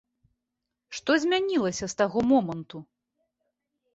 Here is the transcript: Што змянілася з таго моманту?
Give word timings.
Што 0.99 1.11
змянілася 1.25 1.85
з 1.93 1.99
таго 2.01 2.19
моманту? 2.31 2.77